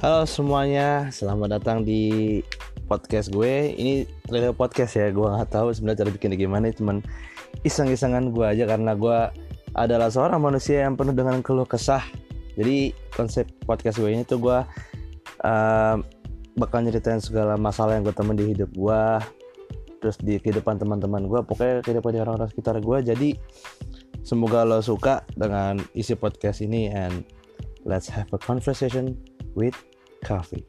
Halo 0.00 0.24
semuanya, 0.24 1.12
selamat 1.12 1.60
datang 1.60 1.84
di 1.84 2.40
podcast 2.88 3.28
gue. 3.28 3.76
Ini 3.76 4.08
real 4.32 4.56
podcast 4.56 4.96
ya, 4.96 5.12
gue 5.12 5.28
nggak 5.28 5.52
tahu 5.52 5.76
sebenarnya 5.76 6.00
cara 6.00 6.10
bikinnya 6.16 6.40
gimana, 6.40 6.72
cuman 6.72 7.04
iseng-isengan 7.68 8.32
gue 8.32 8.48
aja 8.48 8.64
karena 8.64 8.96
gue 8.96 9.28
adalah 9.76 10.08
seorang 10.08 10.40
manusia 10.40 10.88
yang 10.88 10.96
penuh 10.96 11.12
dengan 11.12 11.44
keluh 11.44 11.68
kesah. 11.68 12.00
Jadi 12.56 12.96
konsep 13.12 13.44
podcast 13.68 14.00
gue 14.00 14.08
ini 14.08 14.24
tuh 14.24 14.40
gue 14.40 14.64
uh, 15.44 15.96
bakal 16.56 16.80
nyeritain 16.80 17.20
segala 17.20 17.60
masalah 17.60 18.00
yang 18.00 18.08
gue 18.08 18.16
temen 18.16 18.40
di 18.40 18.56
hidup 18.56 18.72
gue, 18.72 19.02
terus 20.00 20.16
di 20.16 20.40
kehidupan 20.40 20.80
teman-teman 20.80 21.28
gue, 21.28 21.44
pokoknya 21.44 21.84
kehidupan 21.84 22.16
orang-orang 22.24 22.48
sekitar 22.48 22.80
gue. 22.80 22.98
Jadi 23.04 23.36
semoga 24.24 24.64
lo 24.64 24.80
suka 24.80 25.28
dengan 25.36 25.76
isi 25.92 26.16
podcast 26.16 26.64
ini 26.64 26.88
and 26.88 27.20
let's 27.84 28.08
have 28.08 28.32
a 28.32 28.40
conversation 28.40 29.12
with 29.54 29.82
coffee. 30.24 30.66